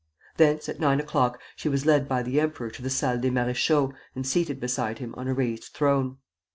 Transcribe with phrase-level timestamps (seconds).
[0.37, 3.93] Thence, at nine o'clock, she was led by the emperor to the Salle des Maréchaux
[4.15, 6.17] and seated beside him on a raised throne.